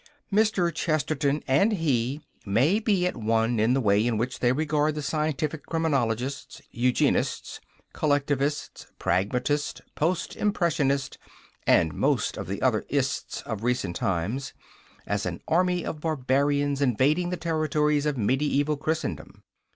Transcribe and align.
Mr. 0.33 0.73
Chesterton 0.73 1.43
and 1.47 1.73
he 1.73 2.21
may 2.43 2.79
be 2.79 3.05
at 3.05 3.15
one 3.15 3.59
in 3.59 3.75
the 3.75 3.79
way 3.79 4.03
in 4.07 4.17
which 4.17 4.39
they 4.39 4.51
regard 4.51 4.95
the 4.95 5.01
scientific 5.03 5.63
criminologists, 5.67 6.59
eugenists, 6.71 7.59
collectivists, 7.93 8.87
pragmatists, 8.97 9.79
post 9.93 10.35
impressionists, 10.35 11.19
and 11.67 11.93
most 11.93 12.35
of 12.35 12.47
the 12.47 12.63
other 12.63 12.83
"ists" 12.89 13.43
of 13.43 13.61
recent 13.61 13.95
times, 13.95 14.53
as 15.05 15.27
an 15.27 15.39
army 15.47 15.85
of 15.85 16.01
barbarians 16.01 16.81
invading 16.81 17.29
the 17.29 17.37
territories 17.37 18.07
of 18.07 18.17
mediaeval 18.17 18.77
Christendom. 18.77 19.43